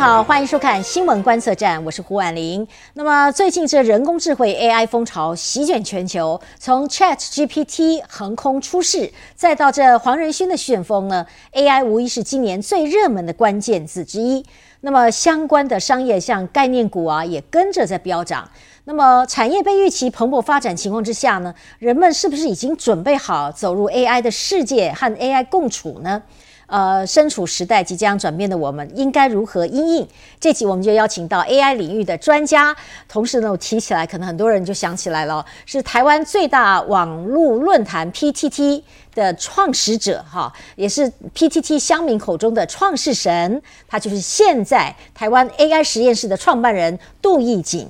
[0.00, 2.66] 好，欢迎收看新闻观测站，我是胡婉玲。
[2.94, 14.42] 那么最近这人工智慧 AI 风潮席卷全球，从 Chat GPT 横空出世，再到这黄仁勋的旋风呢，AI 无疑是今年最热门的关键字之一。
[14.80, 18.48] 那么相关的商业像概念股啊，也跟着在飙涨。
[18.84, 26.22] 那么产业被预期蓬勃发展情况之下呢，人们是不是已经准备好走入 AI 的世界和 AI 共处呢？
[26.70, 30.08] 呃，身处时代即将转变的我们，应该如何应应？
[30.38, 32.74] 这集我们就邀请到 AI 领域的专家，
[33.08, 47.88] 同时呢，我提起来，可能很多人就想起来了，是台湾最大网络论坛 PTT 的创始者，哈，也是 PTT 乡民口中的创世神，他就是现在台湾 AI 实验室的创办人杜义景。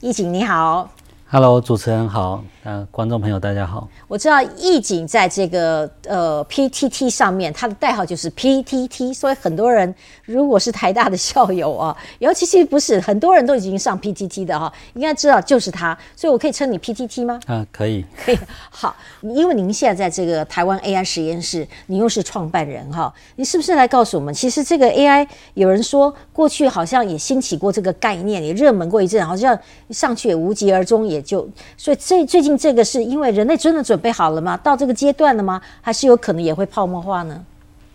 [0.00, 0.90] 义景你好。
[1.30, 3.86] Hello，主持人好，呃，观众朋友大家好。
[4.08, 17.38] 我知道易景在这个呃 PTT 上面，他的代号就是 PTT，所以很多人如果是台大的校友啊， 尤其其实不是很多人都已经上 PTT 的哈，应该知道就是他，所以我可以称你 PTT 吗？
[17.46, 18.38] 啊，可以， 可以。
[18.70, 29.58] 好，因为您现在在这个台湾 AI 实验室，你又是创办人哈，你是不是来告诉我们，其实这个 AI 有人说过去好像也兴起过这个概念，也热门过一阵，好像
[29.90, 31.20] 上去也无疾而终，也。
[31.20, 31.46] 就
[31.76, 34.56] 所以最最近这个是因为人类真的准备好了吗？
[34.56, 35.60] 到这个阶段了吗？
[35.80, 37.44] 还是有可能也会泡沫化呢？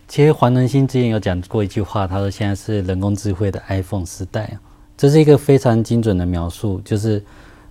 [0.08, 4.58] 其实黄仁勋之前有讲过一句话，他说现在是人工智慧的 iPhone 时代，
[4.96, 6.80] 这是一个非常精准的描述。
[6.84, 7.22] 就是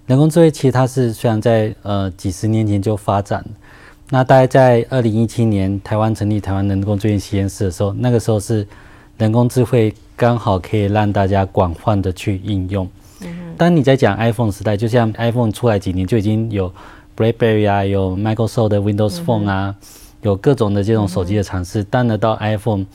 [0.05, 3.43] 人工智慧其实它是虽然在呃几十年前就发展，
[4.09, 8.65] 那大概在二零一七年台湾成立台湾人工智慧实验室的时候，那个时候是
[9.17, 12.89] 人工智慧刚好可以让大家广泛的去应用。
[13.57, 16.73] 当你在讲 iPhone 时代，就像 iPhone 出来几年就已经有
[17.17, 19.75] BlackBerry 啊，有 Microsoft 的 Windows Phone 啊，
[20.21, 21.85] 有各种的这种手机的尝试。
[21.89, 22.85] 但呢，到 iPhone，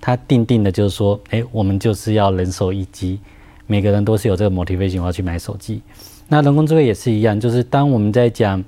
[0.00, 3.20] 它定定的就是说，哎，我们就是要人手一机，
[3.66, 5.82] 每个人都是有这个 motivation 要去买手机。
[6.28, 8.64] 那人工智慧也是一样，就是当我们在讲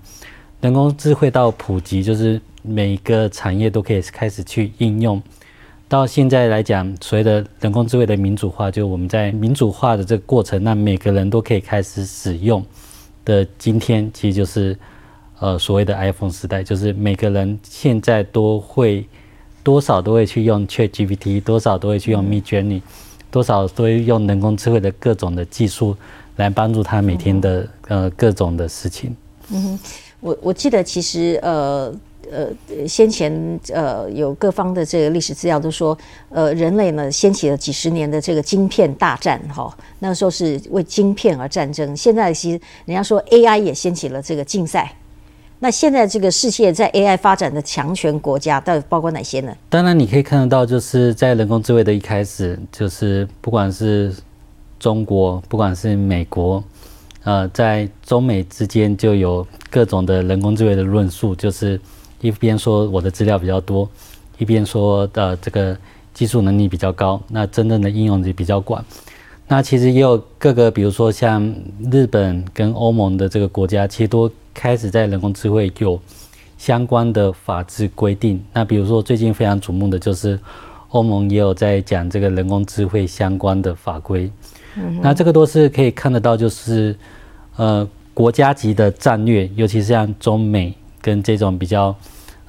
[0.61, 5.23] 人工智慧到普及，就是每个产业都可以开始去应用。
[5.89, 12.63] 到现在来讲，所谓的人工智慧的民主化，就我们在民主化的这个过程，那每个人都可以开始使用
[13.25, 14.77] 的今天，其实就是
[15.39, 19.07] 呃所谓的 iPhone 时代，就是每个人现在都会
[19.63, 22.83] 多少都会去用 ChatGPT，多少都会去用 Midjourney，
[23.31, 25.97] 多少都会用人工智慧的各种的技术
[26.37, 29.17] 来帮助他每天的呃各种的事情。
[29.51, 29.79] 嗯哼，
[30.21, 31.91] 我我记得其实呃。
[32.31, 35.97] 呃，先前呃有各方的这个历史资料都说，
[36.29, 41.97] 呃，人类呢掀起了几十年的这个晶片大战，哈，那时候是为晶片而战争。
[41.97, 44.93] 现在其实人家说 AI 也掀起了这个竞赛。
[45.61, 49.53] 那现在这个世界在 AI 发展的强权国家，到底包括哪些呢？
[49.69, 54.15] 当然，你可以看得到，就是在人工智慧的一开始，就是不管是
[54.79, 56.63] 中国，不管是美国，
[57.25, 61.81] 呃，在中美之间就有各种的人工智慧的论述，就是。
[62.21, 63.89] 一边说我的资料比较多，
[64.39, 65.77] 一边说的这个
[66.13, 68.85] 技术能力比较高，那真正的应用也比较广。
[69.47, 71.55] 那其实也有各个，比如说像
[71.91, 75.99] 日本跟欧盟的这个国家，其实都开始在人工智慧有
[76.59, 78.43] 相关的法制规定。
[78.53, 80.39] 那比如说最近非常瞩目的就是
[80.91, 84.31] 欧盟也有在讲这个人工智慧相关的法规。
[85.01, 86.95] 那这个都是可以看得到，就是
[87.57, 90.75] 呃国家级的战略，尤其是像中美。
[91.01, 91.95] 跟这种比较，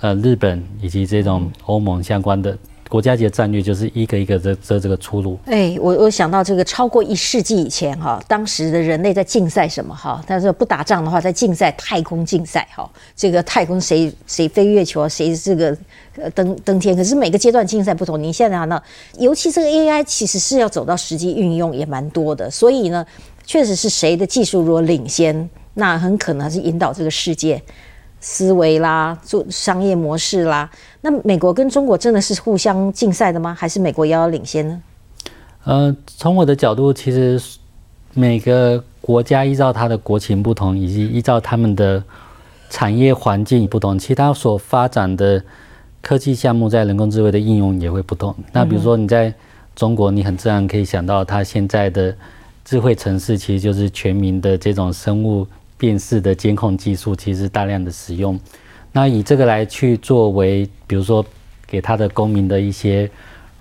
[0.01, 5.37] 呃，日本以及这种欧盟相关的国家级的战略，就是一个一个的这这个出路。
[5.45, 10.23] 哎，我我想到这个超过一世纪以前哈，当时的人类在竞赛什么哈？
[10.27, 15.77] 他说不打仗的话，在竞赛太空竞赛哈，这个太空谁谁飞月球，谁这个
[16.15, 16.95] 呃登登天。
[16.95, 18.19] 可是每个阶段竞赛不同。
[18.21, 18.81] 你现在呢，
[19.19, 23.05] 尤其这个 AI 其实是要走到实际运用也蛮多的，所以呢，
[23.45, 27.61] 确实是谁的技术如果领先，那很可能是引导这个世界。
[28.21, 30.69] 思维啦，做商业模式啦，
[31.01, 33.55] 那美国跟中国真的是互相竞赛的吗？
[33.57, 34.81] 还是美国遥遥领先呢？
[35.63, 37.41] 呃，从我的角度，其实
[38.13, 42.03] 每个国家依照它的国情不同，以及依照他们的
[42.69, 45.41] 产业环境不同，其他所发展的
[46.01, 48.35] 科技项目在人工智慧的应用也会不同。
[48.51, 49.33] 那比如说你在
[49.75, 52.13] 中国，你很自然可以想到，它现在的
[52.65, 55.47] 智慧城市其实就是全民的这种生物。
[55.79, 58.37] 辨识的监控技术其实大量的使用，
[58.91, 61.25] 那以这个来去作为，比如说
[61.65, 63.09] 给他的公民的一些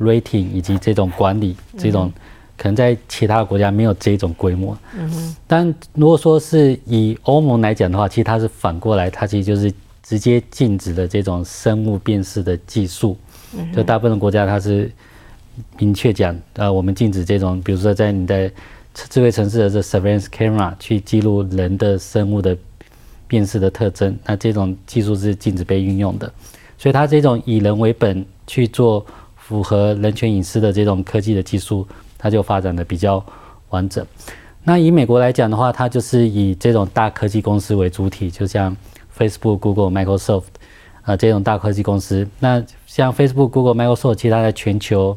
[0.00, 2.12] rating 以及这种管理，这种
[2.56, 4.76] 可能在其他国家没有这种规模。
[4.97, 5.37] 嗯哼。
[5.47, 9.73] 但如果说是以欧盟来讲的话，其实它是反过来，它其实就是
[10.03, 13.17] 直接禁止了这种生物辨识的技术。
[13.56, 13.73] 嗯。
[13.73, 14.91] 就大部分国家它是
[15.79, 18.50] 明确讲，呃，我们禁止这种，比如说在你的
[19.09, 22.56] 智慧城市的这 surveillance camera 去记录人的生物的
[23.27, 26.33] 辨识的特征，那这种技术是禁止被运用的。
[26.77, 29.05] 所以它这种以人为本去做
[29.37, 31.87] 符合人权隐私的这种科技的技术，
[32.17, 33.25] 它就发展的比较
[33.71, 34.06] 完整。
[34.65, 38.77] 那以美国来讲的话，它就是以这种大科技公司为主体，就像
[39.17, 40.45] Facebook、Google、Microsoft
[41.03, 42.29] 啊这种大科技公司。
[42.39, 45.17] 那像 Facebook、Google、Microsoft，其他在全球，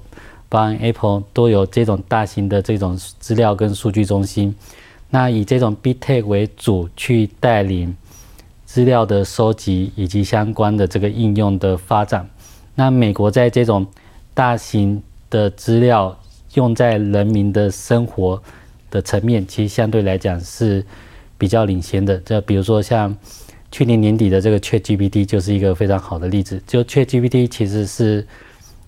[0.51, 4.53] 帮 Apple 都有这种大型的这种资料跟数据中心。
[5.09, 7.95] 那以这种 Big Tech 为主去带领。
[8.63, 12.25] 资料的收集以及相关的这个应用的发展，
[12.73, 13.85] 那美国在这种
[14.33, 16.17] 大型的资料
[16.53, 18.41] 用在人民的生活
[18.89, 20.85] 的层面，其实相对来讲是
[21.37, 22.17] 比较领先的。
[22.19, 23.13] 就比如说像
[23.73, 26.63] 去年年底的这个 ChatGPT 就是一个非常好的例子。
[26.65, 28.25] 就 ChatGPT 其实是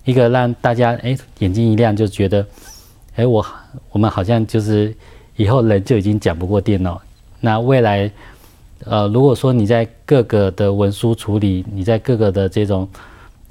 [0.06, 2.46] 一个让大家哎眼睛一亮，就觉得
[3.16, 3.46] 哎我
[3.92, 4.96] 我们好像就是
[5.36, 7.02] 以后人就已经讲不过电脑，
[7.40, 8.12] 那未来。
[8.86, 12.86] 呃，如果说你在各个的文书处理，你在各个的这种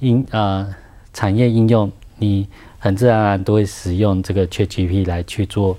[0.01, 0.69] 应呃
[1.15, 2.47] 产业应用，你
[2.79, 5.75] 很自然而然都会使用这个 ChatGPT 来去做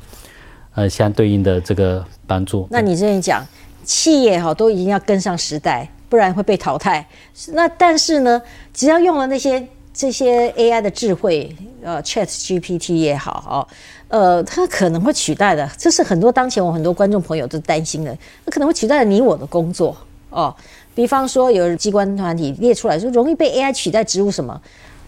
[0.73, 2.67] 呃相对应的这个帮助。
[2.71, 3.45] 那你这样讲，
[3.83, 7.07] 企业哈都已经要跟上时代，不然会被淘汰。
[7.49, 8.41] 那但是呢，
[8.73, 13.67] 只要用了那些这些 AI 的智慧，呃，ChatGPT 也好哦。
[14.07, 19.95] 呃，它可能会取代的，这是很多当前我很多观众朋友都担心的，那可能会取代了你我的工作
[20.29, 20.55] 哦。
[20.95, 24.61] 比方说，有机关团体列出来说，容易被 AI 取代职务什么？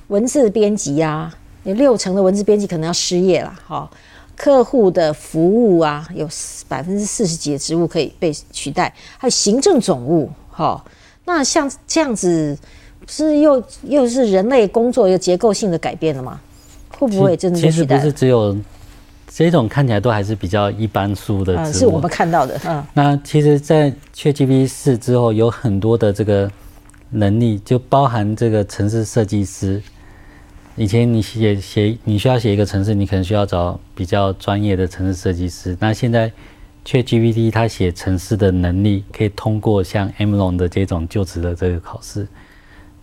[0.07, 1.33] 文字编辑啊，
[1.63, 3.53] 有六成的文字编辑可能要失业了。
[3.67, 3.89] 哈，
[4.35, 6.27] 客户的服务啊，有
[6.67, 10.29] 百分之四十几的职务可以被取代，还有行政总务。
[10.49, 10.83] 哈，
[11.25, 12.57] 那像这样子，
[13.07, 16.40] 是又又是人类工作一个结构性的改变了吗？
[16.98, 18.56] 会不会真的其实不是只有。
[19.28, 22.57] 这种看起来都还是比较一般书的字是我们看到的。
[22.66, 26.50] 嗯，那其实，在 ChatGPT 四之后，有很多的这个
[27.10, 29.81] 能力，就包含这个城市设计师。
[30.78, 35.75] 以前你写写，你需要写一个城市，你可能需要找比较专业的城市设计师。
[35.81, 36.31] 那现在
[36.86, 42.25] ChatGPT 它写城市的能力，可以通过像 M 龙的这种就职的这个考试。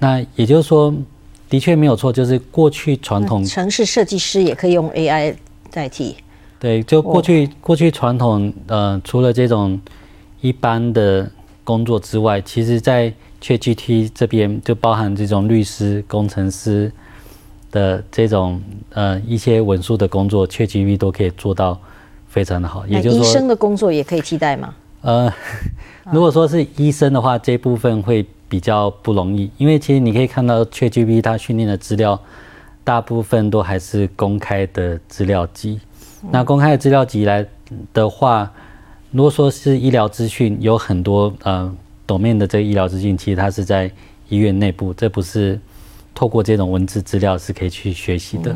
[0.03, 0.93] 那也就是说，
[1.49, 5.35] 的确没有错，就是过去传统城市设计师也可以用 AI。
[5.75, 6.17] 代替，
[6.61, 9.81] 对，就过去过去传统，呃，除了这种
[10.43, 11.27] 一般的
[11.65, 13.11] 工作之外，其实在
[13.41, 16.93] ChatGPT 这边就包含这种律师、工程师
[17.71, 18.61] 的这种
[18.91, 21.81] 呃一些文书的工作，ChatGPT 都可以做到
[22.29, 22.87] 非常的好。
[22.87, 24.75] 也就是说，医生的工作也可以替代吗？
[25.01, 25.33] 呃，
[26.13, 32.21] 如果说是医生的话，这部分会比较不容易，因为其实你可以看到 ChatGPT 它训练的资料。
[32.85, 35.79] 大部分都还是公开的资料集。
[36.33, 37.47] 那公开的资料集来
[37.95, 38.51] 的话，
[39.13, 41.73] 如果说是医疗资讯，有很多呃
[42.05, 43.89] 抖面的这个医疗资讯，其实它是在
[44.29, 45.61] 医院内部，这不是
[46.13, 48.53] 透过这种文字资料是可以去学习的，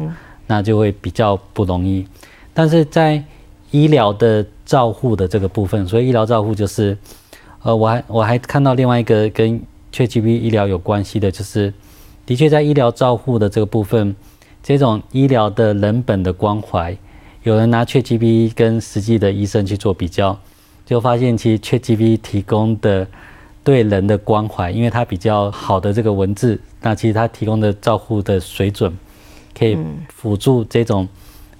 [0.49, 2.05] 那就会比较不容易。
[2.53, 3.23] 但是在
[3.71, 6.99] 医疗的照护的这个部分，所以医疗照护就是，
[7.63, 9.63] 呃，我还我还看到另外一个跟
[9.97, 11.73] ChatGPT 医疗有关系的，就是。
[12.27, 14.17] 的确，在医疗照护的这个部分，
[14.61, 16.97] 这种医疗的人本的关怀，
[17.45, 20.37] 有人拿 ChatGPT 跟实际的医生去做比较，
[20.85, 23.07] 就发现其实 ChatGPT 提供的
[23.63, 28.93] 对人的关怀，因为它比较好的这个文字，那其实它提供的照护的水准，
[29.57, 31.07] 可以辅助这种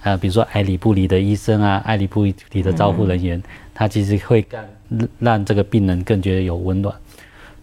[0.03, 3.41] 啊，比如说爱理不理的医生啊，爱理不理的照护人员，
[3.73, 6.93] 他其实会让让这个病人更觉得有温暖。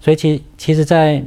[0.04, 1.24] 所以，其其实，在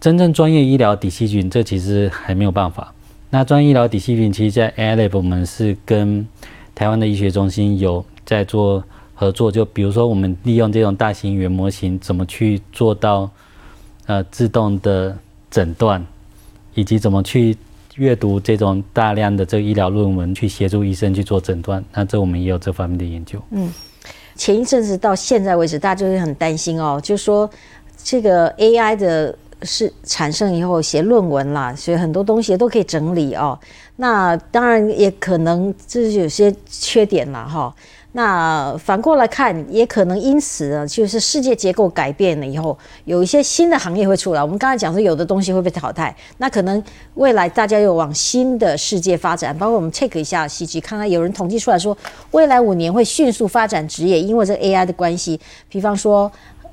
[0.00, 2.94] 真正专业医疗底细菌，这其实还没有办法。
[3.28, 6.26] 那专业医疗底细菌，其实，在 AI Lab 我们是跟
[6.74, 8.82] 台湾的医学中心有在做
[9.14, 9.52] 合作。
[9.52, 13.28] 就比如说，我们利用这种大型语言模型，怎么去做到
[14.06, 15.14] 呃自动的
[15.50, 16.02] 诊断，
[16.74, 17.54] 以及怎么去
[17.96, 21.84] 阅读这种大量的这个医疗论文，去协助医生去做诊断。
[21.92, 23.38] 那这我们也有这方面的研究。
[23.50, 23.70] 嗯，
[24.34, 27.48] 前一阵子到现在为止，大家就会很担心哦，就说
[28.02, 29.34] 这个 AI 的。
[29.64, 33.56] 是产生以后写论文啦，所以很多东西都可以整理哦。
[33.94, 37.72] 那当然也可能这是有些缺点了哈。
[38.10, 44.42] 那反过来看，也可能因此呢，就是世界结构改变了以后，有一些新的行业会出来。
[44.42, 46.82] 我们刚才讲说，有的东西会被淘汰，那可能
[47.14, 49.56] 未来大家又往新的世界发展。
[49.56, 51.96] 包括我们 check 一下戏剧，看看有人统计出来说，
[52.32, 55.40] 未来五年会迅速发展职业，因为这 AI 的关系。
[55.68, 56.28] 比方说。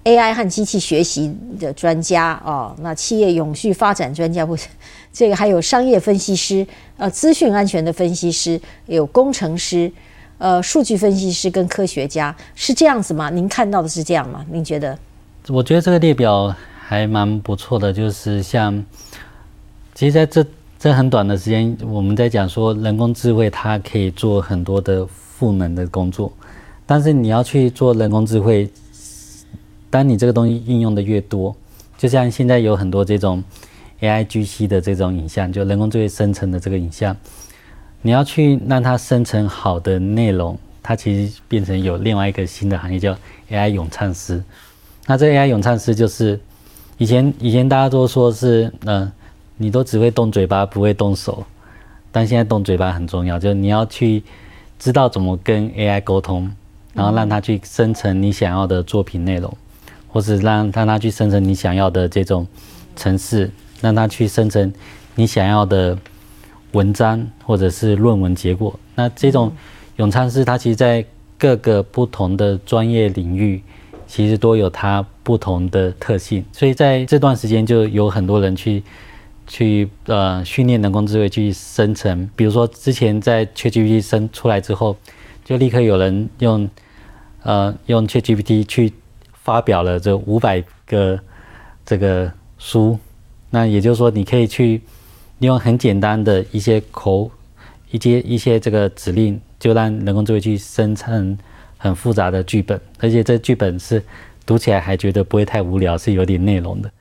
[0.05, 4.63] AI 和机器学习的专家哦，那企业永续发展专家，或者
[5.11, 6.65] 这个还有商业分析师，
[6.97, 9.91] 呃，资讯安全的分析师，有工程师，
[10.37, 13.29] 呃，数据分析师跟科学家，是这样子吗？
[13.29, 14.43] 您看到的是这样吗？
[14.49, 14.97] 您觉得？
[15.49, 18.83] 我觉得这个列表还蛮不错的，就是像，
[19.93, 20.45] 其实在这
[20.79, 26.31] 这很短的时间，我们在讲说人工智慧它可以做很多的赋能的工作，
[26.85, 28.71] 但是你要去做人工智慧。
[29.89, 31.55] 当你这个东西应用的越多，
[31.97, 33.43] 就像现在有很多这种
[34.01, 37.15] AI GC 的这种影像，就人工智慧生成的这个影像，
[38.01, 43.17] 你要去让它生成好的内容，它其实变成有另外一个新的行业叫
[43.49, 44.43] AI 咏唱师。
[45.05, 46.39] 那这 AI 咏唱师就是
[46.97, 49.11] 以前以前大家都说是，嗯，
[49.57, 51.43] 你都只会动嘴巴不会动手，
[52.11, 54.23] 但现在动嘴巴很重要，就是你要去
[54.77, 56.49] 知道怎么跟 AI 沟通，
[56.93, 59.51] 然后让它去生成你想要的作品内容。
[60.11, 62.45] 或是让让它去生成你想要的这种
[62.95, 63.49] 程式，
[63.79, 64.73] 让它去生成
[65.15, 65.97] 你想要的
[66.71, 68.77] 文章或者是论文结果。
[68.95, 69.51] 那这种
[69.97, 71.05] 永昌师，它其实在
[71.37, 73.61] 各个不同的专业领域，
[74.07, 76.43] 其实都有它不同的特性。
[76.51, 78.83] 所以在这段时间，就有很多人去
[79.47, 82.29] 去呃训练人工智慧去生成。
[82.35, 84.97] 比如说之前在 ChatGPT 生出来之后，
[85.45, 86.69] 就立刻有人用
[87.43, 88.91] 呃用 ChatGPT 去。
[89.49, 91.19] 发表了这五百个
[91.83, 92.95] 这个书，
[93.49, 94.79] 那也就是说，你可以去
[95.39, 97.31] 利用很简单的一些口
[97.89, 101.35] 一些一些这个指令，就让人工智慧去生成
[101.79, 104.03] 很复杂的剧本，而且这剧本是
[104.45, 106.91] 读起来还觉得不会太无聊，是有点内容的。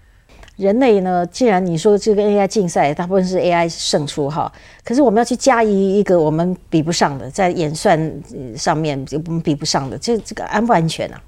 [0.56, 4.50] 人类呢，既然你说这个 AI 竞赛大部分是 AI 胜出哈，
[4.82, 8.10] 可是我们要去加一一个我们比不上的，在演算
[8.56, 11.20] 上面我们比不上的，这这个安不安全啊？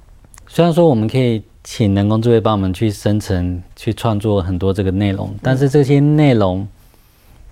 [0.52, 6.66] 虽然说我们可以请人工智慧帮我们去生成、去创作很多这个内容，但是这些内容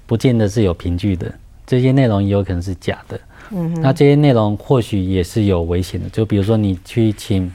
[0.04, 1.32] 不见得是有凭据的，
[1.64, 3.20] 这些内容也有可能是假的。
[3.52, 6.08] 嗯，那这些内容或许也是有危险的。
[6.08, 7.48] 就比如说你去请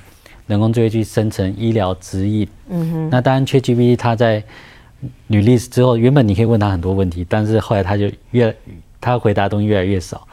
[0.47, 4.41] 人工智慧去生成医疗指引，嗯哼，那当然 ChatGPT 它在
[5.27, 8.55] 履历之后，原本你可以问他很多问题，但是后来他就越
[9.01, 10.25] 他回答东西越来越少，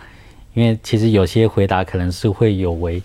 [0.54, 3.02] 因为其实有些回答可能是会有违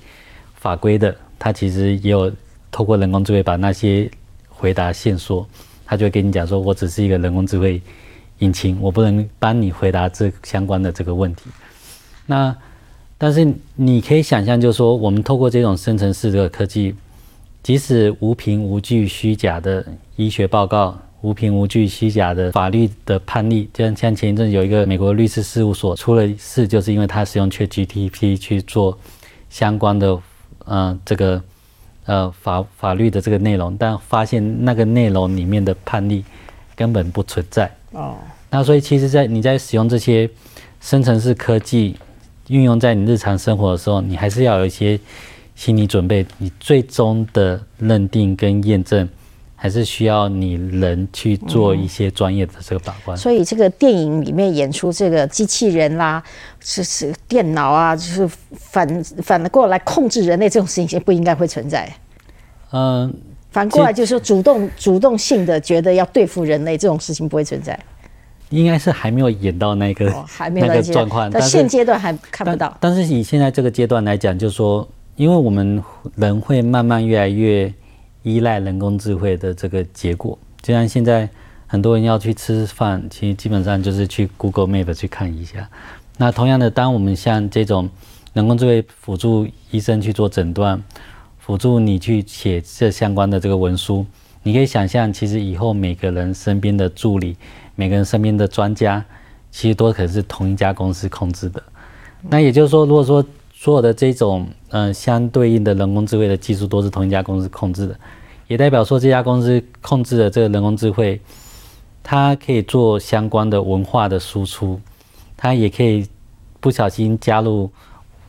[0.53, 1.15] 法规的。
[1.45, 2.31] 他其实也有
[2.71, 4.09] 透过人工智慧把那些
[4.49, 5.47] 回答线索，
[5.85, 7.79] 他就会跟你讲说，我只是一个人工智慧
[8.39, 11.43] 引擎，我不能帮你回答这相关的这个问题。
[12.25, 12.55] 那
[13.19, 16.95] 但是你可以想象，就是说我们透过这种生成式的科技，
[17.61, 19.85] 即使无凭无据、虚假的
[20.15, 28.97] 医学报告、无凭无据、虚假的法律的判例，就像像前一阵有一个美国律师事务所出了事，就是因为他使用 ChatGPT 去做
[29.51, 30.19] 相关的。
[30.67, 31.41] 嗯，这个
[32.05, 36.23] 呃法法律的这个内容，但发现那个内容里面的判例
[36.75, 38.15] 根本不存在哦。
[38.49, 40.29] 那所以其实，在你在使用这些
[40.79, 41.95] 生成式科技
[42.47, 44.99] 运用在你日常生活的时候，你还是要有一些
[45.55, 49.07] 心理准备，你最终的认定跟验证。
[49.57, 53.17] 还是需要你人去做一些专业的这个把关。
[53.17, 56.21] 所以这个电影里面演出这个机器人啦，
[56.59, 61.89] 是是电脑啊，就是反反过来控制人类这种事情，不应该会存在。
[62.71, 63.11] 嗯，
[63.49, 67.79] 反过来就是说，主动主动性的觉得要对付人类这种事情不会存在。
[68.49, 72.77] 应该是还没有演到那个还没有那个状况，但现阶段还看不到。
[72.81, 75.81] 但是以现在这个阶段来讲，就是说，因为我们
[76.15, 77.73] 人会慢慢越来越。
[78.25, 81.29] 依赖人工智慧的这个结果，就像现在
[81.67, 85.69] 很多人要去吃饭，其实基本上就是去 Google Map 去看一下。
[86.17, 87.87] 那同样的，当我们像这种
[88.33, 90.83] 人工智慧辅助医生去做诊断，
[91.37, 94.03] 辅助你去写这相关的这个文书，
[94.41, 97.37] 你可以想象，其实以后每个人身边的助理，
[97.75, 99.05] 每个人身边的专家，
[99.51, 101.61] 其实都可是同一家公司控制的。
[102.23, 103.23] 那也就是说，如果说
[103.65, 107.99] 所有的这种嗯相对应的人工智慧的技术都是同一家公司控制的，
[108.47, 111.19] 也代表说这家公司控制的这个人工智慧，
[112.03, 114.79] 它可以做相关的文化的输出，
[115.35, 116.07] 它也可以
[116.59, 117.67] 不小心加入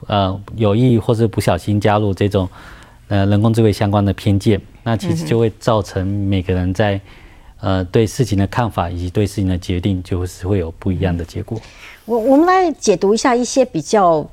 [0.07, 2.49] 呃有意或是不小心加入这种
[3.09, 6.99] 呃人工智慧相关的偏见，那其实就会造成每个人在
[7.61, 11.61] 呃对事情的看法以及对事情的决定，就是会有不一样的结果。
[12.07, 14.26] 我我们来解读一下一些比较。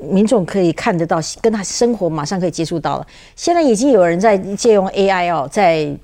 [0.00, 3.06] 民众可以看得到，跟他生活马上可以接触到了。
[3.36, 5.96] 现在已经有人在借用 AI 哦，在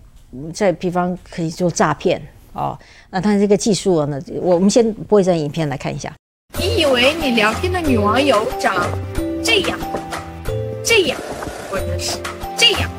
[0.53, 2.21] 在比方可以做诈骗
[2.53, 2.79] 哦。
[3.11, 4.21] 那他这个技术呢？
[4.41, 6.13] 我们先播一段影片来看一下。
[6.59, 8.87] 你以为你聊天的女网友长
[9.43, 9.79] 这样、
[10.85, 11.19] 这样，
[11.71, 12.19] 或者是
[12.57, 12.91] 这样？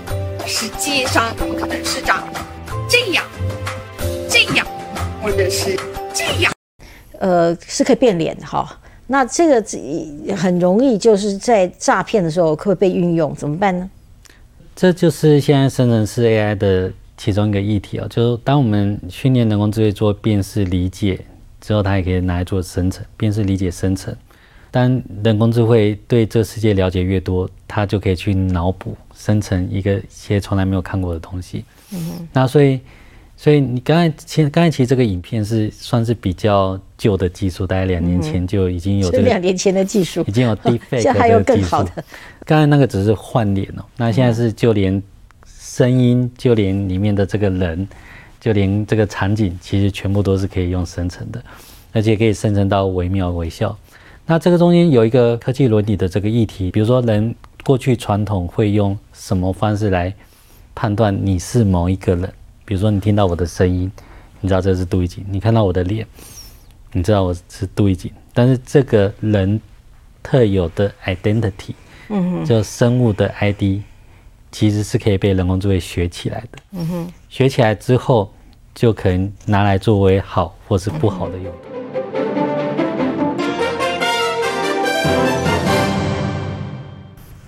[0.46, 2.24] 实际上可能是长
[2.88, 3.26] 这样、
[4.30, 4.68] 这样，
[5.24, 5.76] 或者是
[6.14, 6.54] 这样。
[7.20, 8.80] 呃，是可以变脸的哈。
[9.08, 9.78] 那这个这
[10.36, 13.90] 很容易就是在诈骗的时候会被运用，怎么办呢？
[14.76, 21.20] 这就是现在生成式 AI 的其中一个议题哦，就是当我们训练人工智慧做辨识理解
[21.62, 24.16] 之后，它也可以拿来做生成、辨识理解生成。
[24.72, 31.64] 当人工智慧对这世界了解越多，它就可以去脑补生成一个些从来没有看过的东西。
[31.94, 32.80] 嗯，那所以。
[33.38, 41.92] 所以你刚才其实刚才其实这个影片是算是比较旧的技术，大概两年前就已经有这个两年前的技术，已经有 deepfake 现在还有更好的。
[42.46, 45.02] 刚才那个只是换脸哦，那现在是就连
[45.46, 47.88] 声音，就连里面的这个人，
[48.40, 51.44] 就连这个场景，其实全部都是可以用生成的，
[51.92, 53.78] 而且可以生成到惟妙惟肖。
[54.26, 60.14] 那这个中间有一个科技伦理的这个议题，比如说人过去传统会用什么方式来
[60.74, 62.34] 判断你是某一个人？
[62.66, 63.92] 比如说，你听到我的声音，
[64.42, 66.06] 你知道这是杜一景；你看到我的脸，
[66.92, 68.12] 你知道我是杜一景。
[68.34, 69.62] 但是这个人
[70.24, 71.76] 特有的 identity，
[72.10, 73.82] 嗯哼，就生物的 ID，
[74.52, 76.60] 其实是可以被人工智慧学起来的。
[76.72, 78.34] 嗯哼，学起来之后，
[78.74, 81.60] 就可能拿来作为好或是不好的用途。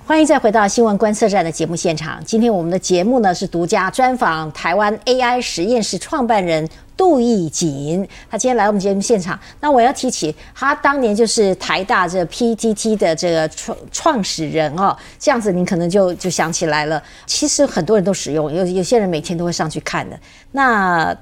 [0.08, 2.18] 欢迎再回到新闻观测站的节目现场。
[2.24, 9.38] 今天我们的节目呢是独家专访台湾 AI 实验室创办人杜义锦，他今天来我们节目现场。
[9.60, 17.04] 那我要提起他当年就是台大这 PTT 的这个创创始人哦，这样子您可能就就想起来了。
[17.26, 20.18] 其实很多人都使用，有有些人每天都会上去看的。
[20.54, 21.14] 那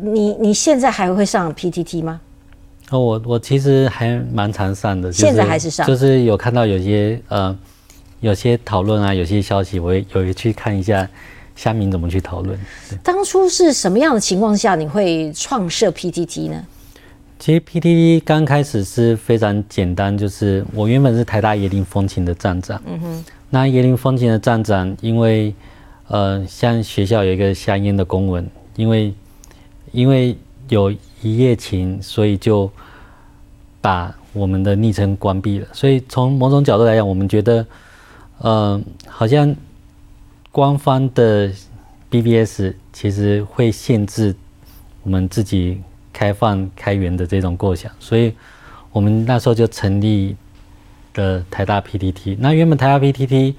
[0.00, 2.20] 你你现在还会上 PTT 吗？
[2.90, 7.58] 哦，我我其实还蛮常上的，现在还是上，就是有看到有些呃。
[8.20, 11.08] 有些讨论啊，有些消息，我也有去看一下，
[11.54, 12.58] 虾民怎么去讨论。
[13.02, 16.64] 当初是什么样的情况下你会创设 PTT 呢？
[17.38, 22.82] 其实 PTT 刚开始是非常简单，就是我原本是台大椰林风情的站长。
[22.86, 23.24] 嗯哼。
[23.50, 25.54] 那椰林风情的站长，因为
[26.08, 29.14] 呃，像学校有一个香烟的公文，因为
[29.92, 30.36] 因为
[30.68, 30.90] 有
[31.22, 32.68] 一夜情，所以就
[33.80, 35.68] 把我们的昵称关闭了。
[35.72, 37.64] 所以从某种角度来讲，我们觉得。
[38.38, 39.54] 呃，好像
[40.52, 41.50] 官方的
[42.10, 44.34] BBS 其实会限制
[45.02, 45.80] 我们自己
[46.12, 48.32] 开放开源的这种构想，所以
[48.92, 50.36] 我们那时候就成立
[51.12, 52.36] 的台大 PTT。
[52.38, 53.54] 那原本台大 PTT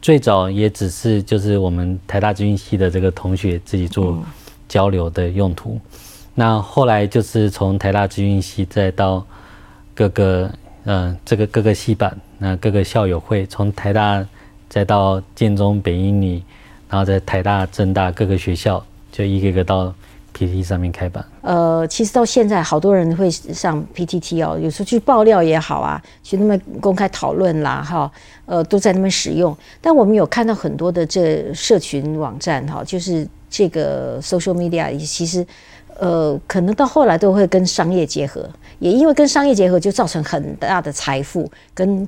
[0.00, 4.22] 最早也只是就是我们台大资讯系的这个同学自己做
[4.68, 5.80] 交流的用途。
[6.34, 9.26] 那后来就是从台大资讯系再到
[9.94, 10.50] 各个
[10.84, 12.16] 呃这个各个系版。
[12.38, 14.24] 那各个校友会，从台大
[14.68, 16.42] 再到建中、北英女，
[16.88, 19.92] 然后在台大、政大各个学校，就一个个到
[20.36, 21.24] PTT 上面开班。
[21.42, 28.10] 呃，其实到现在，好多人会上 PTT 哦，有时候去爆料也好啊，去那边公开讨论啦，哈，
[28.46, 29.56] 呃，都在那边使用。
[29.80, 35.44] 但我们有看到很多的这社群网站，哈，就是这个 social media，其实，
[35.98, 38.48] 呃，可能到后来都会跟商业结合，
[38.78, 42.06] 也因为跟商业结合，就造成很大的财富跟。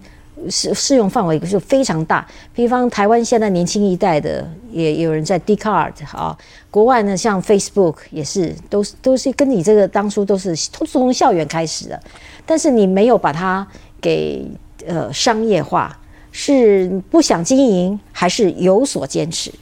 [0.48, 6.37] 适适用范围就非常大，比方台湾现在年轻一代的也有人在 d c a r d 啊，
[6.70, 12.00] 国外呢像 Facebook 也是，都是都是跟你这个当初都是都是从校园开始的，
[12.46, 13.66] 但是你没有把它
[14.00, 14.46] 给
[14.87, 15.98] 呃商业化，
[16.33, 19.53] 是不想经营还是有所坚持？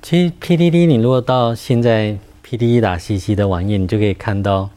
[0.00, 4.68] 其实 PDD 你如果到现在 PDD 打 CC 的网页，你就可以看到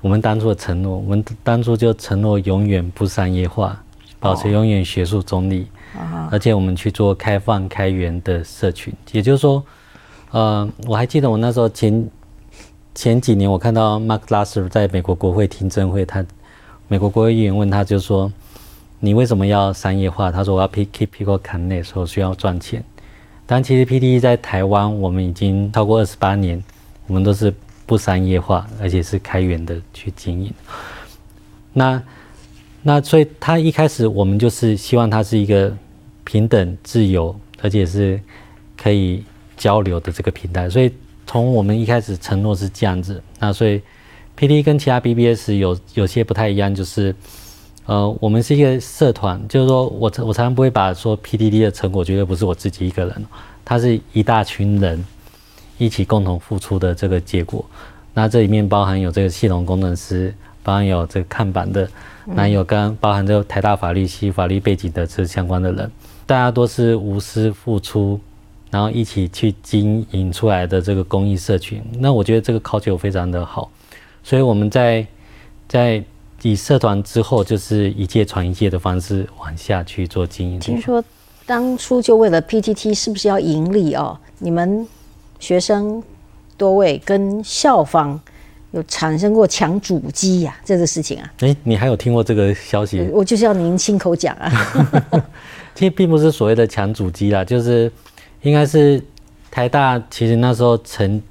[0.00, 3.84] 我们当初的承诺，我们当初就承诺永远不商业化。
[4.20, 5.66] 保持永远学术中立，
[6.30, 9.64] 而且我们去做开放开源的社群，也就是说，
[10.30, 12.10] 呃，我还记得我那时候前
[12.94, 16.24] 前几年，我看到 Mark Lasser 在美国国会听证会，他
[16.88, 18.32] 美国国会议员问他就说
[18.98, 22.82] ：“你为什么要商业化？”他说：“我要 keep people connect，说需要赚钱。”
[23.46, 26.62] 但其实 P D E 在台湾，我们已经超过二十八年，
[27.06, 27.54] 我们都是
[27.86, 30.52] 不商业化，而且是开源的去经营。
[31.72, 32.02] 那
[32.88, 35.70] 那所以，他一开始我们就是希望它是一个
[36.24, 38.18] 平等、自由，而且是
[38.78, 39.22] 可以
[39.58, 40.70] 交流的这个平台。
[40.70, 40.90] 所以
[41.26, 43.22] 从我们一开始承诺是这样子。
[43.38, 43.82] 那所以
[44.36, 47.14] ，P D 跟其他 B B S 有有些不太一样，就是
[47.84, 53.26] 呃，我们是一个社团，就是说我我常常不会把说 P D D 的成果绝对不是我自己一个人，
[53.66, 55.04] 它是一大群人
[55.76, 57.62] 一起共同付出的这个结果。
[58.14, 61.86] 那这里面包含有这个系统工程师，包含有这个看板的。
[62.34, 65.90] 那有跟包含着台大法律系法律背景的这相关的人，
[66.26, 68.20] 大家都是无私付出
[68.70, 71.82] 然后一起去经营出来的这个公益社群。
[71.98, 73.70] 那我觉得这个 culture 非常的好，
[74.22, 75.06] 所以我们在
[75.66, 76.04] 在
[76.42, 80.60] 以社团之后，就是一届传一届的方式往下去做经营。
[80.60, 81.02] 听说
[81.46, 84.18] 当初就为了 PTT 是不是要盈利哦？
[84.38, 84.86] 你们
[85.40, 86.02] 学生
[86.58, 88.20] 多位跟校方
[88.72, 91.32] 有产生过抢主机呀、这个事情啊？
[91.40, 93.00] 哎，你还有听过这个消息？
[93.12, 94.52] 我就是要您亲口讲啊。
[95.74, 97.90] 其实并不是所谓的抢主机啦，就是
[98.42, 99.02] 应该是
[99.50, 101.22] 台大其实那时候曾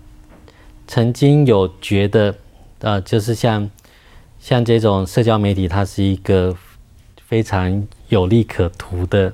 [0.87, 2.33] 曾经有觉得，
[2.79, 3.69] 呃，就是像
[4.39, 6.55] 像这种社交媒体，它是一个
[7.27, 9.33] 非常有利可图的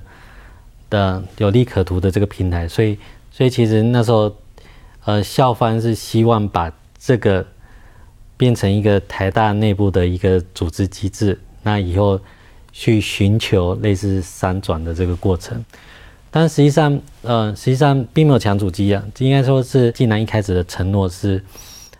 [0.89, 2.97] 的有利可图的这个平台，所以
[3.31, 4.35] 所以其实那时候
[5.05, 7.45] 呃校方是希望把这个
[8.43, 12.19] 变成一个台大内部的一个组织机制，那以后。
[12.75, 15.63] 去寻求类似三转的这个过程，
[16.31, 21.39] 但实际上，呃，实际上并没有抢主机啊，应该说是既然一开始的承诺是，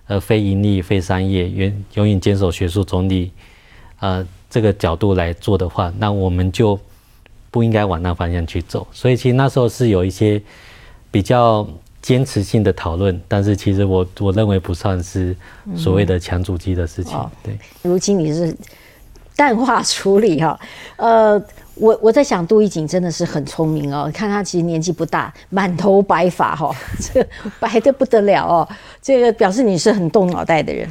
[0.08, 3.32] 呃，非盈利、非商业，永永远坚守学术中立，
[4.00, 6.80] 呃，这个角度来做的话，那我们就
[7.52, 8.88] 不应该往那方向去走。
[8.92, 10.42] 所以其实那时候是有一些
[11.12, 11.68] 比较
[12.04, 15.36] 坚持性的讨论，但是其实我我认为不算是
[15.76, 17.18] 所谓的抢主机的事情。
[17.42, 18.56] 对，如今你是。
[19.36, 20.58] 淡化处理哈，
[20.96, 21.42] 呃，
[21.74, 27.28] 我我在想杜一景真的是很聪明哦，看他其实年纪不大，满头白发哈， 这
[27.60, 28.70] 白的不得了哦，
[29.02, 30.88] 这个表示你是很动脑袋的人。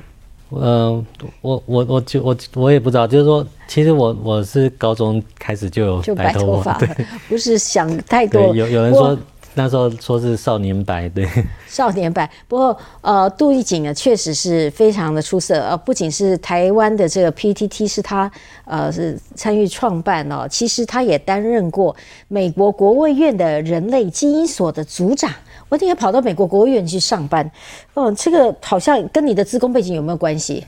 [0.51, 1.07] 嗯，
[1.41, 6.89] 我我我就我我也不知道，就是说，其实我我是高中开始就有白头发，对，
[7.29, 8.53] 不是想太多。
[8.53, 9.17] 有有人说。
[9.55, 11.29] 那时候说是少年白，对，
[11.69, 12.29] 少年白。
[12.49, 15.61] 不过，呃，杜义景呢，确实是非常的出色。
[15.61, 18.31] 呃，不仅是台湾的这个 PTT 是他，
[18.65, 20.47] 呃，是参与创办哦。
[20.49, 21.95] 其实他也担任过
[22.29, 25.31] 美国国务院的人类基因所的组长。
[25.69, 27.51] 我今天跑到美国国务院去上班，
[27.95, 30.65] 哦，这个好像跟你的自工背景有没有关系？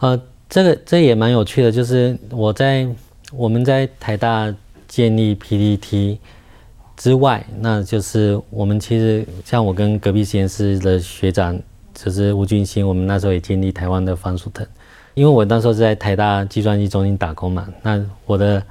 [0.00, 2.86] 呃，这个这也蛮有趣的，就是我在
[3.32, 4.52] 我们在台大
[4.88, 6.18] 建立 PTT。
[6.96, 11.58] 之外，那就是我们其实像我跟隔壁实验室的学长，
[11.94, 14.66] 就是吴俊兴，我们那时候也建立台湾的方树藤，
[15.12, 18.62] 因为我那时候是在台大计算机中心打工嘛，那我的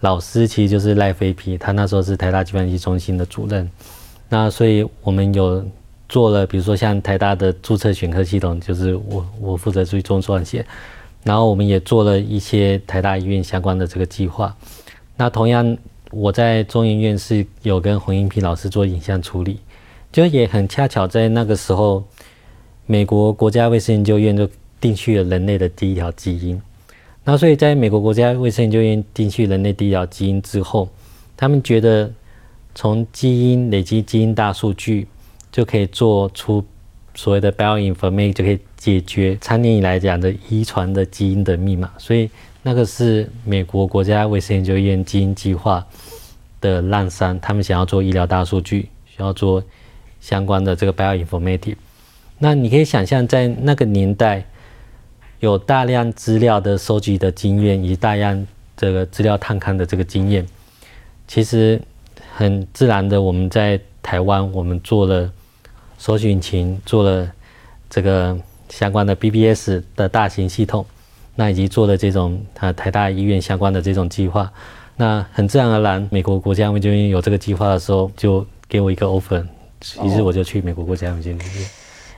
[0.00, 3.70] 老师其实就是赖飞皮，他那时候是台大计算机中心的主任，
[4.28, 5.64] 那所以我们有
[6.08, 10.66] 做了，比如说像台大的注册选课系统，就是我我负责去做撰写，
[11.22, 14.52] 然后我们也做了一些台大医院相关的这个计划，
[15.16, 15.78] 那同样。
[16.10, 19.60] 我在中研院是有跟洪英平老师做影像处理，
[20.10, 22.02] 就也很恰巧在那个时候，
[22.86, 24.48] 美国国家卫生研究院就
[24.80, 26.60] 定序了人类的第一条基因。
[27.22, 30.88] 那所以在美国国家卫生研究院定序人类第一条基因之后，
[31.36, 32.12] 他们觉得
[32.74, 35.06] 从基因累积基因大数据
[35.52, 36.64] 就可以做出
[37.14, 41.92] 所谓的 bioinformatics，就可以解决常年以来讲的遗传的基因的密码。
[41.98, 42.28] 所以。
[42.62, 45.86] 那个是美国国家卫生研究院基因计划
[46.60, 49.62] 的烂山，他们想要做医疗大数据，需要做
[50.20, 51.76] 相关的这个 bioinformatics。
[52.38, 54.44] 那你可以想象，在那个年代，
[55.40, 58.46] 有大量资料的收集的经验，以及大量
[58.76, 60.46] 这个资料探勘的这个经验，
[61.26, 61.80] 其实
[62.34, 65.32] 很自然的，我们在台湾，我们做了
[65.96, 67.30] 搜寻引擎，做了
[67.88, 70.84] 这个相关的 BBS 的大型系统。
[71.36, 74.52] 那以及做的这种啊台大医院相关的这种计划，
[74.96, 79.42] 那很自然而然，美国国家卫生院有这个计划的时候，就给我一个 offer，
[80.04, 81.40] 于是我就去美国国家卫生院。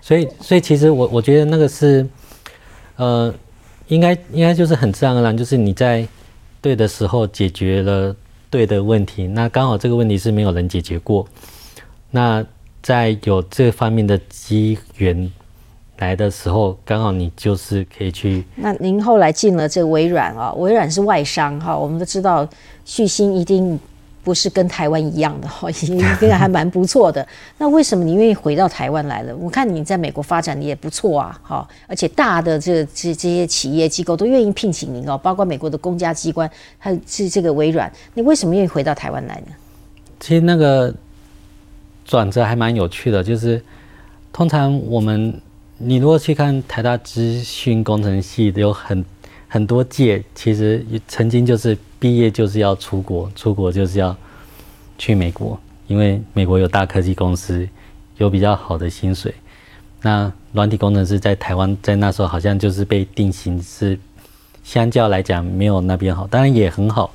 [0.01, 2.05] 所以，所以其实我我觉得那个是，
[2.97, 3.33] 呃，
[3.87, 6.07] 应该应该就是很自然而然，就是你在
[6.61, 8.17] 对的时候解决了
[8.51, 11.29] 对的问题，那刚好这个问题是没有人解决过，
[12.11, 12.45] 那
[12.83, 15.31] 在有这方面的机缘。
[16.03, 18.45] 来的时候，刚好你就是可以去。
[18.57, 22.47] 那您后来进了这个微软啊，微软是外商哈，我们都知道
[22.85, 23.79] 旭星一定
[24.25, 27.27] 不是跟台湾一样的哈， 应该还蛮不错的。
[27.59, 29.37] 那为什么你愿意回到台湾来了？
[29.37, 39.53] 我看你在美国发展的也不错啊，哈，而且大的这这这些企业机构都愿意聘请您哦，包括美国的公家机关，还有这这个微软，你为什么愿意回到台湾来呢？
[40.19, 40.93] 其实那个
[42.05, 43.63] 转折还蛮有趣的，就是
[44.33, 45.41] 通常我们。
[45.85, 49.05] 你如果去看台大资讯工程系，有很
[49.49, 54.17] 很多届，其实曾经就是毕业就是要出国，出国就是要
[54.97, 57.69] 去美国，因为美国有大科技公司，
[58.19, 59.35] 有比较好的薪水。
[60.01, 63.99] 那软体工程师在台湾，在那时候好像就是被定型是
[64.63, 67.13] 相较来讲没有那边好，当然也很好。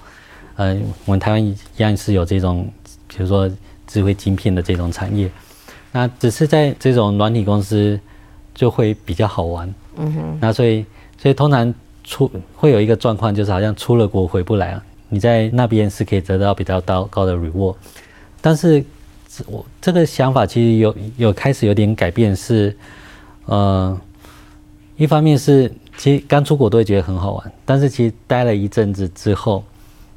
[0.58, 2.70] 呃，我们台湾一样是有这种，
[3.08, 3.50] 比如说
[3.86, 5.32] 智慧晶片的这种产业。
[5.94, 7.98] 那只是在这种软体公司
[8.58, 10.38] 就会比较好玩，嗯哼。
[10.42, 10.84] 那所以
[11.22, 11.72] 所以通常
[12.04, 14.84] 出会有一个状况，就是好像出了国回不来了。
[15.10, 17.76] 你在那边是可以得到比较高高的 reward，
[18.42, 18.84] 但是
[19.46, 22.76] 我这个想法其实有有开始有点改变，是
[23.46, 23.96] 呃，
[24.98, 29.64] 一方面是其实刚出国都会觉得很好玩，但是其实待了一阵子之后，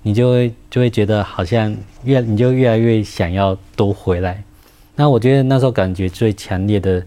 [0.02, 4.42] 你就会就会觉得好像越你就越来越想要都回来。
[4.96, 7.02] 那我觉得那时候感觉最强烈的，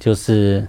[0.00, 0.66] 就是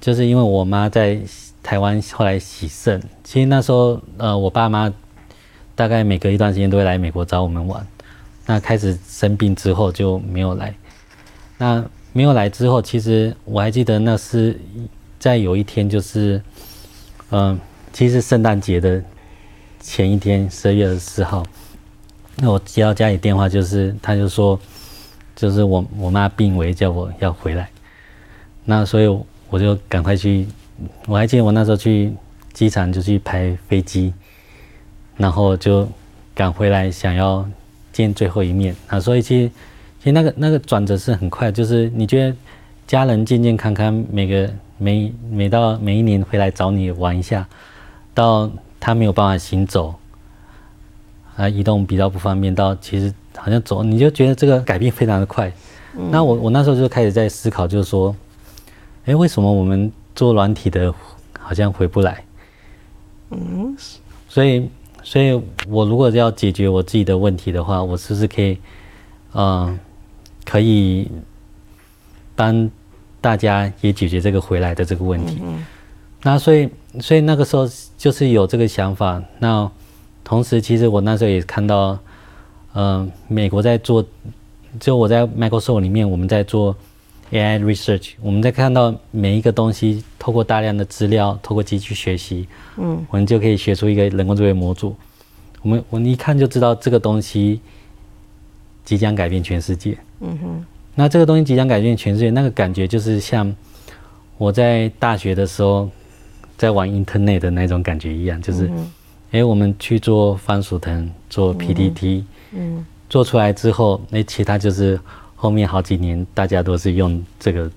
[0.00, 1.18] 就是因为我妈在
[1.62, 4.92] 台湾后来喜肾，其实那时候呃我爸妈。
[5.76, 7.86] 大概每隔一段时间都会来美国找我们玩。
[8.46, 10.74] 那开始生病之后就没有来。
[11.58, 14.58] 那没有来之后，其实我还记得那是
[15.18, 16.40] 在有一天，就是
[17.30, 17.60] 嗯，
[17.92, 19.04] 其实圣诞节的
[19.78, 21.44] 前一天，十二月二十四号。
[22.36, 24.58] 那我接到家里电话，就是他就说，
[25.34, 27.68] 就是我我妈病危，叫我要回来。
[28.64, 29.18] 那所以
[29.50, 30.46] 我就赶快去。
[31.06, 32.12] 我还记得我那时候去
[32.52, 34.12] 机场就去拍飞机。
[35.18, 35.88] 然后就
[36.34, 37.48] 赶回来，想要
[37.90, 39.00] 见最后一面啊！
[39.00, 39.48] 所以其实
[39.98, 42.36] 其实那个那个转折是很快，就是你觉得
[42.86, 47.48] 家人健健康康，每个每每到每一年回来找你玩一下，
[48.12, 49.94] 到他没有办法行走
[51.34, 55.50] 啊，移动比较不方便，到其实好像走，你就觉得这个改变非常的快。
[56.10, 58.14] 那我我那时候就开始在思考，就是说，
[59.06, 60.94] 哎，为什么我们做软体的
[61.38, 62.22] 好像回不来？
[63.30, 63.74] 嗯，
[64.28, 64.68] 所以。
[65.08, 68.58] 所以，我如果要解决我自己的问题的话，我是不是可以，
[69.34, 69.78] 嗯，
[70.44, 71.08] 可以
[72.34, 72.68] 帮
[73.20, 75.40] 大家也解决这个回来的这个问题？
[76.22, 76.68] 那所以，
[77.00, 79.22] 所以那个时候就是有这个想法。
[79.38, 79.70] 那
[80.24, 81.96] 同时，其实我那时候也看到，
[82.74, 84.04] 嗯，美国在做，
[84.80, 86.74] 就我在 Microsoft 里面，我们在做。
[87.32, 94.94] AI research，我们在看到每一个东西，透过大量的资料，透过机器学习，嗯，我们就可以学出一个人工智能模组。
[95.62, 97.60] 我们我们一看就知道这个东西
[98.84, 99.98] 即将改变全世界。
[100.20, 100.64] 嗯哼。
[100.94, 103.52] 那这个东西即将改变全世界，那个感觉就是像
[104.38, 105.90] 我在大学的时候
[106.56, 108.70] 在玩 Internet 的那种感觉一样，就是，
[109.32, 114.98] 哎，我们去做番薯藤，做 PPT，嗯，做出来之后，那其他就是。
[115.36, 117.70] 后面好几年，大家都是用这个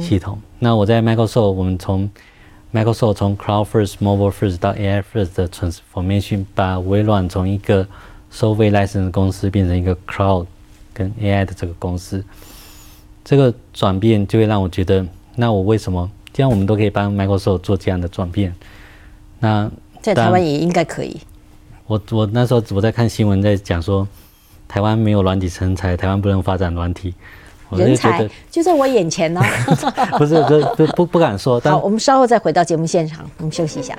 [0.00, 0.38] 系统。
[0.58, 2.10] 那我在 Microsoft，我们从
[2.72, 7.86] Microsoft 从 Cloud First、Mobile First 到 AI First 的 transformation，把微软从一个
[8.30, 10.46] 收费 license 公司变成一个 Cloud
[10.92, 12.24] 跟 AI 的这个公司。
[13.22, 16.50] 这个转变就会让我觉得，那我为什么既然？
[16.50, 18.54] 我们都可以帮 Microsoft 做这样的转变。
[19.40, 21.20] 那在台湾也应该可以。
[21.86, 24.08] 我我那时候我在看新闻，在讲说。
[24.66, 27.14] 台湾没有软体成才，台湾不能发展软体。
[27.70, 29.42] 人才就在我眼前呢。
[30.16, 30.40] 不是，
[30.76, 31.58] 不不不敢说。
[31.60, 33.96] 好，我们稍后再回到节目现场，我们休息一下。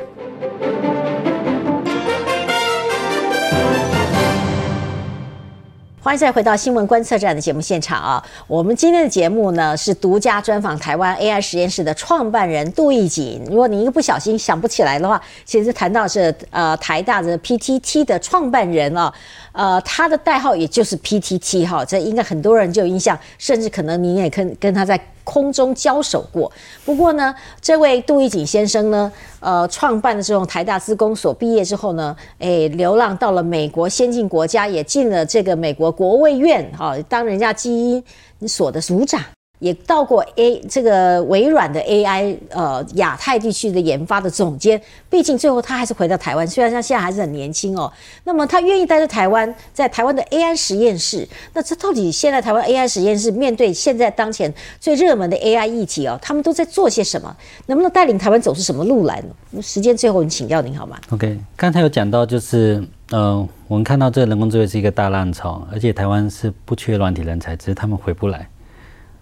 [6.05, 8.23] 欢迎再回到新闻观测站的节目现场啊！
[8.45, 13.43] 我们今天的节目呢是独家专访台湾 AI 实验室的创办人杜义景。
[13.49, 19.11] 如果你一个不小心想不起来的话，其实谈到是呃台大的 PTT 的创办人啊，
[19.51, 25.01] 呃他的代号也就是 PTT 哈，这应该很多人就有印象，甚至可能您也跟跟他在。
[25.25, 26.49] 空中交手过，
[26.85, 29.11] 不过呢，这位杜义景先生呢，
[29.41, 39.21] 呃，创办的这种台大资工所毕业之后呢，诶，流浪到了美国先进国家，也进了这个美国国卫院，哈，当人家基因所的组长。
[39.65, 47.91] 也到过 A 这个微软的 AI 呃亚太地区的研发的总监，毕竟最后他还是回到台湾，虽然他现在还是很年轻哦。
[48.25, 51.27] 那么他愿意待在台湾，在台湾的 AI 实验室。
[51.53, 57.35] 那这到底现在台湾 AI 实验室面对现在当前最热门的 AI 议题哦，他们都在做些什么？
[57.65, 59.59] 能不能带领台湾走出什么路来呢？
[59.63, 68.47] 时间最后，你请教您好吗？OK，刚才有讲到就是，呃，我们看到这个人工智能是一个大浪潮，而且台湾是不缺软体人才，只是他们回不来。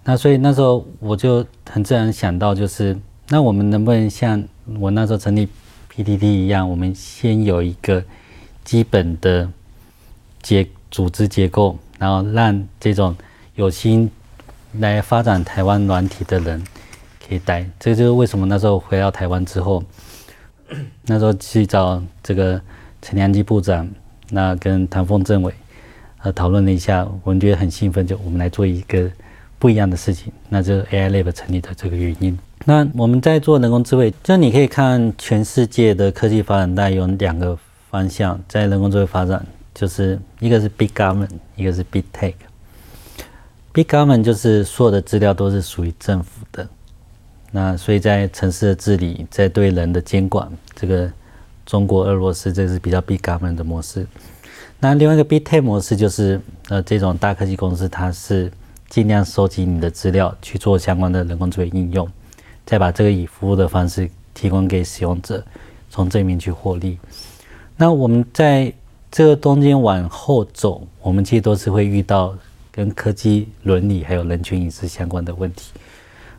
[0.06, 2.98] 那所以那时候我就很自然想到，就是
[3.30, 4.44] 那我们能不能像
[4.80, 5.48] 我那时候成立
[5.90, 8.04] PTT 一样，我们先有一个
[8.66, 9.50] 基本的
[10.42, 13.16] 结组织结构，然后让这种
[13.56, 14.12] 有心
[14.74, 16.62] 来发展台湾软体的人
[17.26, 17.66] 可以待。
[17.80, 19.82] 这就是为什么那时候回到台湾之后，
[21.06, 22.60] 那时候去找这个
[23.02, 23.90] 陈良基部长，
[24.32, 25.54] 那跟唐凤政委
[26.24, 29.10] 呃讨论了一下，我们觉得很兴奋，就我们来做一个。
[29.64, 32.38] 不一样的事情，那就是 AI Lab 成立的这个原因。
[32.66, 37.58] 那我们在做人工智慧，就你可以看全世界的科技发展，大概有两个
[37.90, 39.42] 方向在人工智慧发展，
[39.74, 42.34] 就是一个是 Big Government，一个是 Big Tech。
[43.72, 46.68] Big Government 就是所有的资料都是属于政府的，
[47.50, 51.10] 那所以在城市的治理，在对人的监管，这个
[51.66, 54.06] 中国、俄罗斯这是比较 Big Government 的模式。
[54.82, 58.52] 那另外一个 Big Tech 模式就是呃这种大科技公司，它是
[58.94, 62.08] 尽量收集你的资料去做相关的人工智能应用，
[62.64, 65.44] 再把这个以服务的方式提供给使用者，
[65.90, 67.00] 从这里面去获利。
[67.76, 68.72] 那我们在
[69.10, 72.38] 这个中间往后走，我们其实都是会遇到
[72.72, 75.72] 跟科技伦理还有人权隐私相关的问题。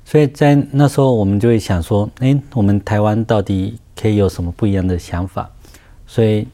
[0.05, 5.51] 所以在那时候，我们就会想说，诶，我们台湾到底可以有什么不一样的想法？
[6.07, 6.47] 所以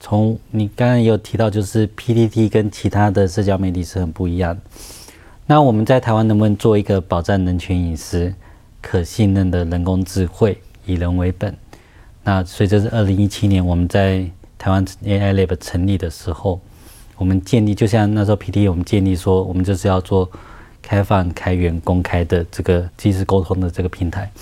[0.00, 4.60] 从你刚刚也有提到，就是 PTT 跟其他的社交媒体是很不一样的。
[5.52, 8.32] 那我们在台湾能不能做一个保障人权隐私、
[8.80, 11.54] 可信任的人工智慧，以人为本？
[12.24, 16.58] 那随着是二零一七年我们在台湾 AI Lab 成立的时候，
[17.18, 20.26] 我们建立就像那时候 PT 我们建立说，我们就是要做
[20.80, 24.32] 开放、开源、公开的这个即时沟通的这个平台。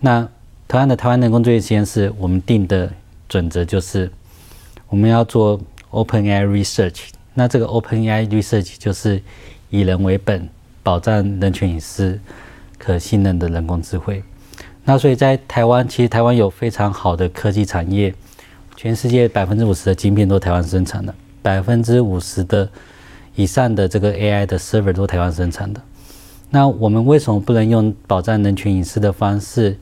[0.00, 0.26] 那
[0.66, 2.90] 台湾的台湾人工智能实验室，我们定的
[3.28, 4.10] 准则就是
[4.88, 7.08] 我们要做 Open AI Research。
[7.34, 9.20] 那这个 Open AI Research 就是
[9.68, 10.48] 以人为本，
[10.84, 12.16] 保障人权隐私、
[12.78, 14.22] 可信任的人工智慧。
[14.84, 18.14] 那所以在台湾，其实台湾有非常好的科技产业，
[18.76, 22.68] 全世界百分之五十的晶片都是台湾生产的，百分之五十的
[23.34, 25.80] 以上的这个 AI 的 server 都台湾生产的。
[26.50, 29.76] 那我们为什么不能用保障人权隐私的方式，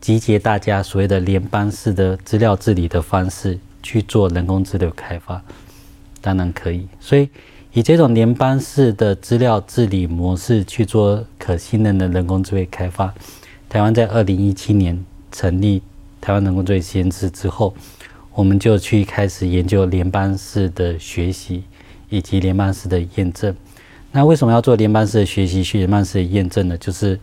[0.00, 5.42] 集结大家所谓的联邦式的资料治理的方式去做人工智能开发？
[6.20, 6.86] 当然可以。
[7.00, 7.28] 所以
[7.74, 13.14] 以这种联邦式的资料治理模式去做可信任的人工智慧开发。
[13.66, 15.80] 台湾在二零一七年成立
[16.20, 17.72] 台湾人工智能实验室之后，
[18.34, 21.64] 我们就去开始研究联邦式的学习
[22.10, 23.56] 以及联邦式的验证。
[24.10, 26.76] 那为什么要做联邦式的学习、去联邦式的验证呢？
[26.76, 27.18] 就是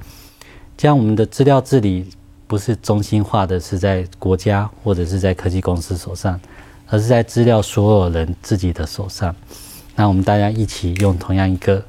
[0.75, 2.07] 这样，我们的资料治理
[2.47, 6.41] 不是中心化的，是在国家或者是在科技公司手上，
[6.87, 9.35] 而是在资料所有人自己的手上。
[9.99, 11.83] 那我们大家一起用同样一个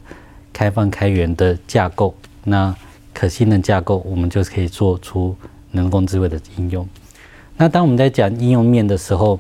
[0.53, 2.75] 开放开源的架构，那。
[3.13, 5.37] 可信的架构，我们就可以做出
[5.73, 6.89] 人工智慧的应用。
[7.57, 9.39] 那当我们在讲应用面的时候，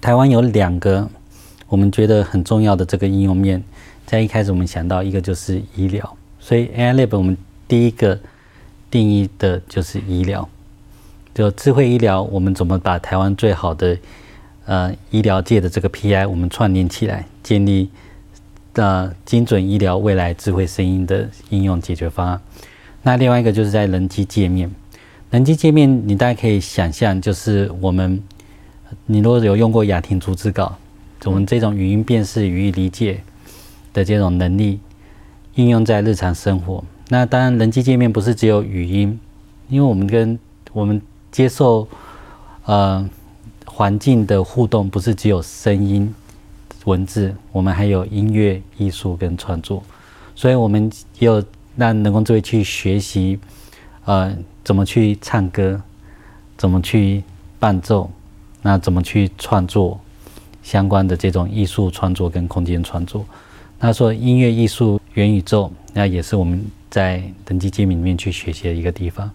[0.00, 1.08] 台湾有两个
[1.68, 3.64] 我们觉得很重要的这个应用面，
[4.06, 8.16] 在一开始我们想到一个就是医疗，所以 AI Lab 我们第一个
[8.90, 10.46] 定义的就是医疗，
[11.34, 13.96] 就智慧医疗，我们怎么把台湾最好的
[14.70, 17.90] 呃医疗界的这个 PI 我们串联起来，建立。
[18.72, 22.40] 的精准医疗未来智慧声音的应用解决方案。
[23.02, 24.70] 那另外一个就是在人机界面，
[25.32, 28.22] 人机界面你大家可以想象，就是我们
[29.06, 30.78] 你如果有用过雅婷逐字稿，
[31.24, 33.20] 我们这种语音辨识、语义理解
[33.92, 34.78] 的这种能力
[35.56, 36.84] 应用在日常生活。
[37.08, 39.18] 那当然，人机界面不是只有语音，
[39.68, 40.38] 因为我们跟
[40.72, 41.02] 我们
[41.32, 41.88] 接受
[42.66, 43.04] 呃
[43.72, 46.12] 环境的互动，不是只有声音。
[46.86, 49.82] 文字，我们还有音乐、艺术跟创作，
[50.34, 51.44] 所以我们也有
[51.76, 53.38] 让人工智慧去学习，
[54.06, 55.80] 呃，怎么去唱歌，
[56.56, 57.22] 怎么去
[57.58, 58.10] 伴奏，
[58.62, 60.00] 那怎么去创作
[60.62, 63.24] 相关的这种艺术创作跟空间创作。
[63.78, 69.30] 那说音乐、艺术、元宇宙，那也是我们在人机界面里面去学习的一个地方。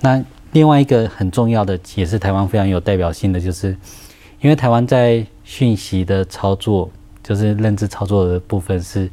[0.00, 0.22] 那
[0.56, 3.76] 另外一个很重要的，也是台湾非常有代表性的，就是
[4.40, 6.90] 因为台湾在讯息的操作
[7.22, 9.10] 就是认知操作的部分，是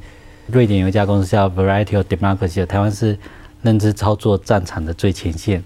[0.48, 3.20] 瑞典有一家公司叫 Variety of Democracy，台湾是
[3.62, 5.62] 认知操作战场的最前线。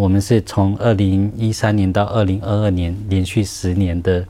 [0.00, 4.26] 我们是从二零一三年到二零二二年连续十年的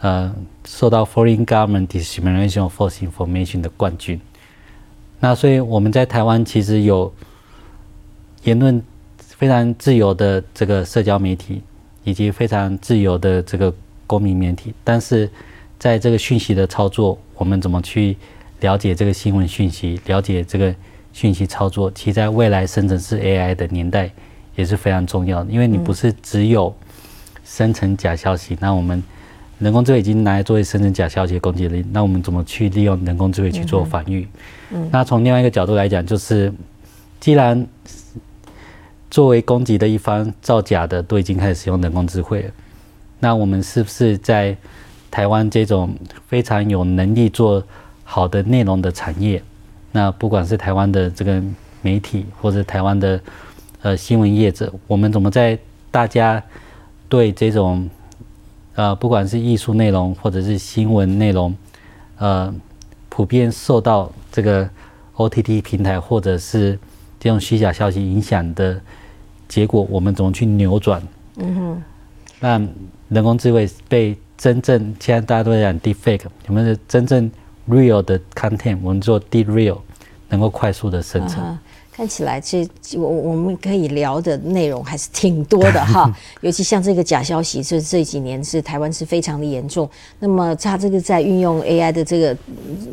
[0.00, 0.34] 呃
[0.66, 4.18] 受到 Foreign Government Dissemination of False Information 的冠军。
[5.20, 7.12] 那所以我们在台湾其实有
[8.44, 8.82] 言论
[9.36, 11.62] 非常自由的这个社交媒体，
[12.04, 13.74] 以及非常自由的这个。
[14.06, 15.28] 公民媒体，但是
[15.78, 18.14] 在这个讯息的操作，我们怎么去
[18.60, 20.72] 了解这个新闻讯息，了解这个
[21.14, 21.90] 讯息操作？
[21.92, 24.10] 其在未来生成式 AI 的年代
[24.56, 26.72] 也是非常重要的，因为你不是只有
[27.46, 29.02] 生成假消息，那我们
[29.58, 34.28] 人工智慧已经拿来作为生成假消息的攻击力，那我们怎么去利用人工智慧去做防御？
[34.70, 36.52] 嗯，那从另外一个角度来讲，就是
[37.18, 37.66] 既然
[39.14, 42.50] 作为攻击的一方造假的都已经开始使用人工智慧了。
[43.20, 44.56] 那我们是不是在
[45.08, 45.94] 台湾这种
[46.26, 47.62] 非常有能力做
[48.02, 49.40] 好的内容的产业？
[49.92, 51.40] 那不管是台湾的这个
[51.80, 53.20] 媒体，或者台湾的
[53.82, 55.56] 呃新闻业者，我们怎么在
[55.92, 56.42] 大家
[57.08, 57.88] 对这种
[58.74, 61.54] 呃不管是艺术内容或者是新闻内容，
[62.18, 62.52] 呃
[63.08, 64.68] 普遍受到这个
[65.14, 66.76] OTT 平台或者是
[67.20, 68.80] 这种虚假消息影响的
[69.48, 71.02] 结果，我们怎么去扭转？
[71.36, 71.82] 嗯哼，
[72.40, 72.68] 让
[73.08, 77.30] 人工智慧被真正现在大家都在讲 deepfake，我们是真正
[77.68, 79.78] real 的 content，我们做 deep real，
[80.28, 81.42] 能够快速的生成。
[81.42, 81.60] 啊
[81.96, 89.88] 看起来这我我们可以聊的内容还是挺多的哈， 尤其像这个假消息，这这几年是台湾是非常的严重。
[90.18, 92.36] 那么它这个在运用 AI 的这个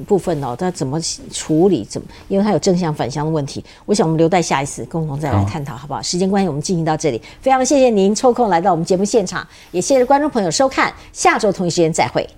[0.06, 1.84] 部分哦，它怎么处理？
[1.84, 2.08] 怎么？
[2.28, 3.66] 因为它有正向反向的问题。
[3.88, 6.02] 我想我们留待下一次共同再来探讨，好不好？
[6.04, 7.20] 时间关系，我们进行到这里。
[7.42, 12.30] 非常谢谢您抽空来到我们节目现场，也谢谢观众朋友收看，下周同一时间再会。